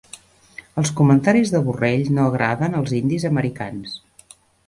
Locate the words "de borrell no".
1.55-2.25